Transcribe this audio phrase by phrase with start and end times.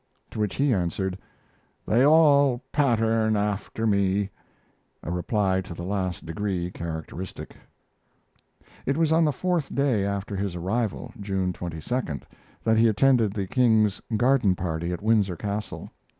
[0.31, 1.15] To which he answered:
[1.85, 4.31] "They all pattern after me,"
[5.03, 7.55] a reply to the last degree characteristic.
[8.87, 12.23] It was on the fourth day after his arrival, June 22d,
[12.63, 15.91] that he attended the King's garden party at Windsor Castle.